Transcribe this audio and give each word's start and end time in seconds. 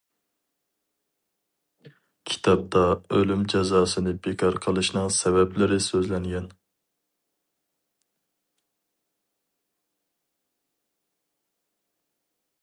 كىتابتا 2.31 2.85
ئۆلۈم 3.17 3.43
جازاسىنى 3.53 4.13
بىكار 4.27 4.57
قىلىشنىڭ 4.63 5.13
سەۋەبلىرى 5.17 5.79
سۆزلەنگەن. 5.89 6.49